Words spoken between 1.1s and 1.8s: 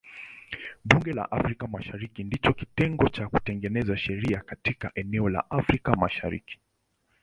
la Afrika